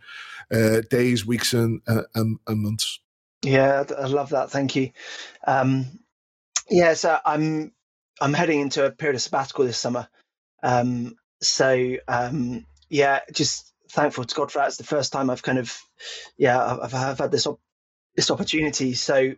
[0.51, 2.99] uh, days, weeks, and, uh, and, and months.
[3.43, 4.51] Yeah, I love that.
[4.51, 4.91] Thank you.
[5.45, 5.99] Um,
[6.69, 7.73] yeah, so I'm
[8.19, 10.07] I'm heading into a period of sabbatical this summer.
[10.63, 14.67] Um, so um, yeah, just thankful to God for that.
[14.67, 15.77] It's the first time I've kind of
[16.37, 17.61] yeah I've, I've had this op-
[18.15, 18.93] this opportunity.
[18.93, 19.33] So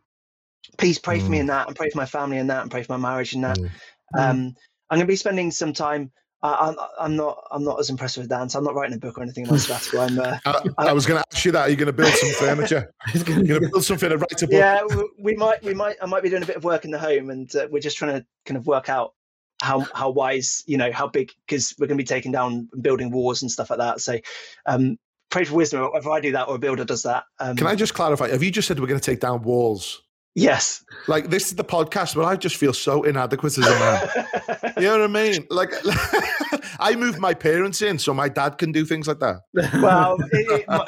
[0.77, 1.23] please pray mm.
[1.23, 1.41] for me mm.
[1.41, 3.41] in that and pray for my family in that and pray for my marriage in
[3.41, 3.57] that.
[3.57, 3.69] Mm.
[4.17, 4.55] Um,
[4.89, 6.11] I'm going to be spending some time.
[6.43, 7.43] Uh, I'm, I'm not.
[7.51, 8.53] I'm not as impressed with dance.
[8.53, 10.01] I'm not writing a book or anything about sabbatical.
[10.01, 10.19] I'm.
[10.19, 10.37] Uh,
[10.77, 11.61] I, I, was going to ask you that.
[11.61, 12.93] Are you going to build some furniture?
[13.13, 14.53] You're going to build something to write a book.
[14.53, 14.83] Yeah,
[15.19, 15.63] we might.
[15.63, 15.95] We might.
[15.99, 17.97] I might be doing a bit of work in the home, and uh, we're just
[17.97, 19.13] trying to kind of work out
[19.61, 22.83] how how wise, you know, how big, because we're going to be taking down and
[22.83, 23.99] building walls and stuff like that.
[24.01, 24.19] So,
[24.67, 24.97] um,
[25.31, 25.89] pray for wisdom.
[25.95, 27.23] If I do that or a builder does that.
[27.39, 28.29] Um, Can I just clarify?
[28.29, 30.03] Have you just said we're going to take down walls?
[30.37, 30.85] Yes.
[31.07, 34.73] Like this is the podcast, but I just feel so inadequate as a man.
[34.77, 35.47] you know what I mean?
[35.49, 35.71] Like
[36.79, 39.41] I moved my parents in so my dad can do things like that.
[39.81, 40.85] Well, it, it, my,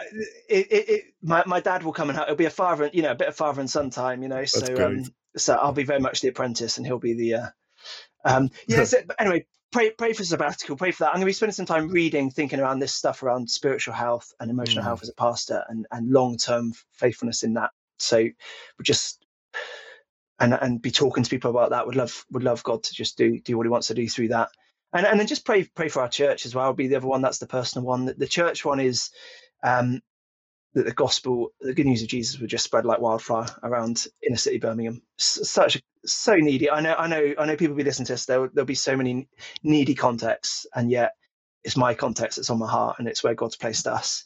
[0.49, 2.27] it, my, my, dad will come and help.
[2.27, 4.45] it'll be a father, you know, a bit of father and son time, you know.
[4.45, 7.47] So um, so I'll be very much the apprentice and he'll be the uh,
[8.25, 10.75] um yeah, so, but anyway, pray pray for sabbatical.
[10.75, 11.07] Pray for that.
[11.07, 14.31] I'm going to be spending some time reading, thinking around this stuff around spiritual health
[14.39, 14.87] and emotional mm.
[14.87, 17.71] health as a pastor, and and long term faithfulness in that.
[17.97, 19.18] So we're just
[20.39, 21.85] and and be talking to people about that.
[21.85, 24.29] Would love would love God to just do do what He wants to do through
[24.29, 24.49] that.
[24.93, 26.73] And and then just pray pray for our church as well.
[26.73, 27.21] Be the other one.
[27.21, 28.05] That's the personal one.
[28.05, 29.11] The, the church one is
[29.63, 30.01] um,
[30.75, 34.37] that the gospel, the good news of Jesus, would just spread like wildfire around inner
[34.37, 35.03] city Birmingham.
[35.17, 36.71] Such a, so needy.
[36.71, 37.57] I know, I know, I know.
[37.57, 38.25] People be listening to this.
[38.27, 39.27] There, there'll be so many
[39.63, 41.13] needy contexts, and yet
[41.63, 44.25] it's my context that's on my heart, and it's where God's placed us.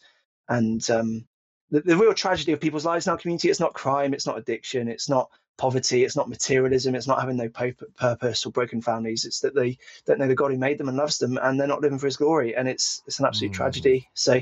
[0.50, 1.26] And um,
[1.74, 4.38] the, the real tragedy of people's lives in our community, it's not crime, it's not
[4.38, 9.26] addiction, it's not poverty, it's not materialism, it's not having no purpose or broken families.
[9.26, 11.68] It's that they don't know the God who made them and loves them, and they're
[11.68, 13.56] not living for His glory, and it's it's an absolute mm.
[13.56, 14.08] tragedy.
[14.14, 14.40] So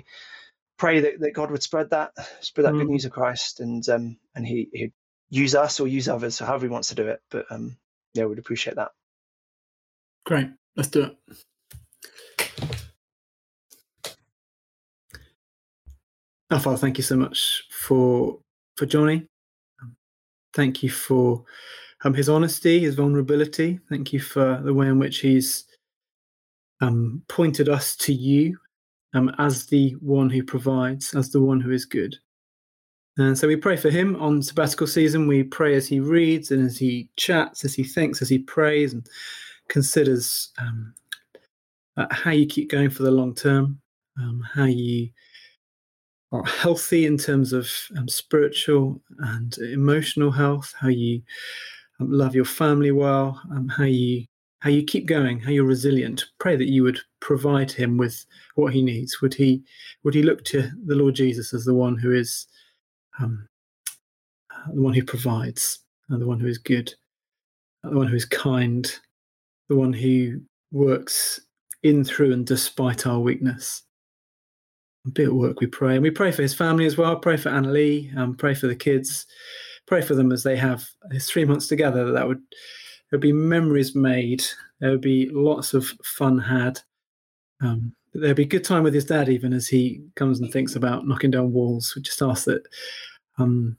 [0.77, 2.79] pray that, that God would spread that, spread that mm.
[2.79, 4.93] good news of Christ, and um, and he he'd
[5.29, 7.21] use us or use others, however he wants to do it.
[7.31, 7.77] But um,
[8.13, 8.91] yeah, we'd appreciate that.
[10.25, 11.17] Great, let's do it.
[16.59, 18.39] Father, thank you so much for
[18.75, 19.27] for Johnny.
[20.53, 21.43] Thank you for
[22.03, 23.79] um, his honesty, his vulnerability.
[23.89, 25.65] Thank you for the way in which he's
[26.81, 28.57] um, pointed us to you
[29.13, 32.15] um, as the one who provides, as the one who is good.
[33.17, 35.27] And so we pray for him on sabbatical season.
[35.27, 38.93] We pray as he reads and as he chats, as he thinks, as he prays
[38.93, 39.05] and
[39.67, 40.93] considers um,
[41.97, 43.79] uh, how you keep going for the long term,
[44.17, 45.09] um, how you
[46.31, 51.21] are healthy in terms of um, spiritual and emotional health, how you
[51.99, 54.25] um, love your family well, um, how you
[54.59, 56.25] how you keep going, how you're resilient.
[56.39, 58.23] Pray that you would provide him with
[58.55, 59.19] what he needs.
[59.21, 59.63] Would he
[60.03, 62.47] would he look to the Lord Jesus as the one who is
[63.19, 63.47] um,
[64.73, 65.79] the one who provides,
[66.11, 66.93] uh, the one who is good,
[67.83, 68.99] uh, the one who is kind,
[69.67, 70.39] the one who
[70.71, 71.41] works
[71.83, 73.83] in through and despite our weakness.
[75.05, 77.15] A bit of work we pray, and we pray for his family as well.
[77.15, 79.25] Pray for Anna Lee, um, pray for the kids,
[79.87, 82.11] pray for them as they have his three months together.
[82.11, 82.41] That would
[83.09, 84.43] there'll be memories made.
[84.79, 86.79] There'll be lots of fun had.
[87.61, 91.07] Um, there'll be good time with his dad, even as he comes and thinks about
[91.07, 91.93] knocking down walls.
[91.95, 92.63] We just ask that,
[93.37, 93.77] um,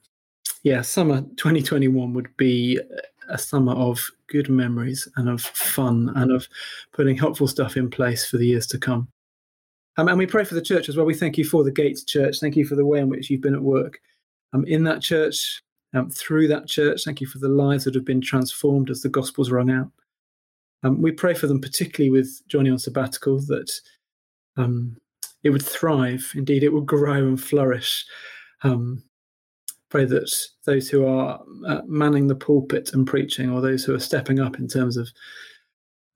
[0.62, 2.80] yeah, summer 2021 would be
[3.28, 6.48] a summer of good memories and of fun and of
[6.92, 9.08] putting helpful stuff in place for the years to come.
[9.96, 11.06] Um, and we pray for the church as well.
[11.06, 12.40] We thank you for the Gates Church.
[12.40, 14.00] Thank you for the way in which you've been at work
[14.52, 15.62] um, in that church
[15.94, 17.04] um, through that church.
[17.04, 19.90] Thank you for the lives that have been transformed as the gospel's rung out.
[20.82, 23.70] Um, we pray for them, particularly with Johnny on sabbatical, that
[24.56, 24.96] um,
[25.42, 26.32] it would thrive.
[26.34, 28.04] Indeed, it would grow and flourish.
[28.62, 29.02] Um,
[29.90, 30.32] pray that
[30.64, 34.58] those who are uh, manning the pulpit and preaching, or those who are stepping up
[34.58, 35.08] in terms of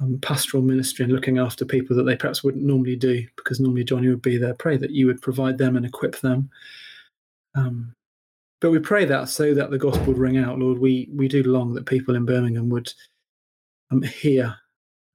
[0.01, 3.85] um, pastoral ministry and looking after people that they perhaps wouldn't normally do, because normally
[3.85, 4.55] Johnny would be there.
[4.55, 6.51] Pray that you would provide them and equip them.
[7.55, 7.95] Um,
[8.61, 10.79] but we pray that so that the gospel would ring out, Lord.
[10.79, 12.93] We we do long that people in Birmingham would
[13.91, 14.57] um, hear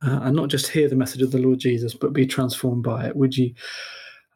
[0.06, 3.08] uh, and not just hear the message of the Lord Jesus, but be transformed by
[3.08, 3.16] it.
[3.16, 3.54] Would you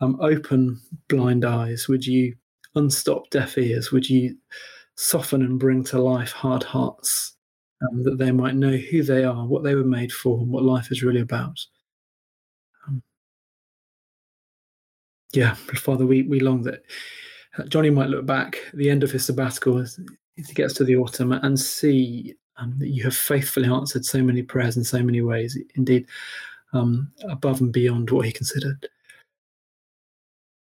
[0.01, 1.88] um, open blind eyes?
[1.88, 2.36] Would you
[2.75, 3.91] unstop deaf ears?
[3.91, 4.36] Would you
[4.95, 7.35] soften and bring to life hard hearts
[7.82, 10.64] um, that they might know who they are, what they were made for, and what
[10.64, 11.60] life is really about?
[12.88, 13.02] Um,
[15.34, 16.84] yeah, Father, we, we long that
[17.68, 20.00] Johnny might look back at the end of his sabbatical as
[20.36, 24.42] he gets to the autumn and see um, that you have faithfully answered so many
[24.42, 26.08] prayers in so many ways, indeed,
[26.74, 28.88] um, above and beyond what he considered.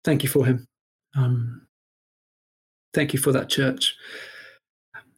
[0.04, 0.68] Thank you for him.
[1.16, 1.68] Um,
[2.94, 3.96] thank you for that church.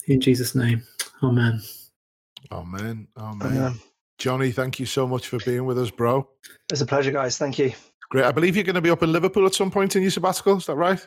[0.07, 0.83] In Jesus' name,
[1.23, 1.61] Amen.
[2.51, 3.07] Amen.
[3.17, 3.47] Amen.
[3.47, 3.79] Amen.
[4.17, 6.27] Johnny, thank you so much for being with us, bro.
[6.71, 7.37] It's a pleasure, guys.
[7.37, 7.71] Thank you.
[8.09, 8.25] Great.
[8.25, 10.57] I believe you're going to be up in Liverpool at some point in your sabbatical.
[10.57, 11.05] Is that right?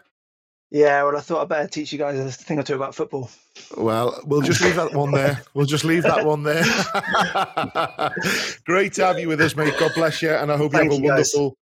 [0.70, 3.30] Yeah, well, I thought I'd better teach you guys a thing or two about football.
[3.76, 5.42] Well, we'll just leave that one there.
[5.52, 6.64] We'll just leave that one there.
[8.64, 9.74] Great to have you with us, mate.
[9.78, 10.30] God bless you.
[10.30, 11.56] And I hope Thank you have a wonderful, guys.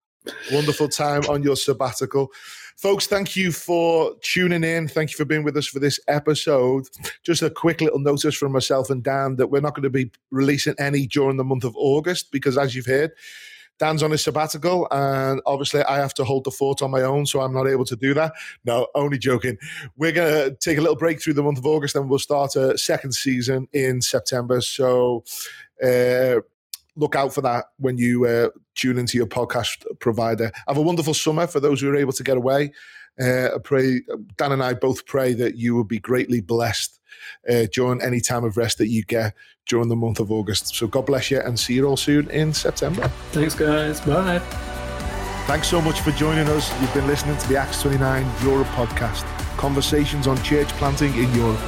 [0.51, 2.31] Wonderful time on your sabbatical.
[2.77, 4.87] Folks, thank you for tuning in.
[4.87, 6.85] Thank you for being with us for this episode.
[7.23, 10.11] Just a quick little notice from myself and Dan that we're not going to be
[10.31, 13.11] releasing any during the month of August because, as you've heard,
[13.79, 17.25] Dan's on his sabbatical, and obviously I have to hold the fort on my own,
[17.25, 18.33] so I'm not able to do that.
[18.65, 19.57] No, only joking.
[19.95, 22.57] We're going to take a little break through the month of August, and we'll start
[22.57, 24.59] a second season in September.
[24.59, 25.23] So,
[25.81, 26.41] uh,
[26.99, 30.51] look out for that when you uh, tune into your podcast provider.
[30.67, 32.71] Have a wonderful summer for those who are able to get away.
[33.19, 34.01] Uh, I pray
[34.37, 36.99] Dan and I both pray that you will be greatly blessed
[37.49, 39.33] uh, during any time of rest that you get
[39.67, 40.75] during the month of August.
[40.75, 43.07] So God bless you and see you all soon in September.
[43.31, 44.01] Thanks, guys.
[44.01, 44.39] Bye.
[45.47, 46.71] Thanks so much for joining us.
[46.79, 49.23] You've been listening to the Acts 29 Europe podcast,
[49.57, 51.59] conversations on church planting in Europe.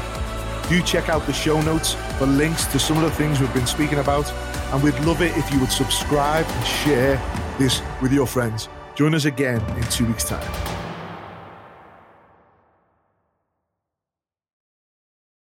[0.70, 3.68] Do check out the show notes for links to some of the things we've been
[3.68, 4.32] speaking about.
[4.72, 7.22] And we'd love it if you would subscribe and share
[7.58, 8.70] this with your friends.
[8.96, 10.91] Join us again in two weeks' time.